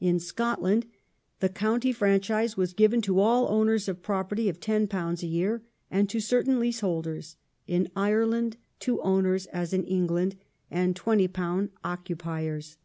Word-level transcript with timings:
In 0.00 0.18
Scotland 0.18 0.86
the 1.40 1.50
county 1.50 1.92
franchise 1.92 2.56
was 2.56 2.72
given 2.72 3.02
to 3.02 3.20
all 3.20 3.46
owners 3.50 3.88
of 3.88 4.00
property 4.00 4.48
of 4.48 4.58
£10 4.58 5.22
a 5.22 5.26
year 5.26 5.64
and 5.90 6.08
to 6.08 6.18
certain 6.18 6.58
lease 6.58 6.80
holders; 6.80 7.36
in 7.66 7.90
Ireland 7.94 8.56
to 8.80 8.96
ownei 9.04 9.34
s 9.36 9.44
as 9.44 9.74
in 9.74 9.84
England 9.84 10.36
and 10.70 10.94
£20 10.96 11.68
occupiers. 11.84 12.78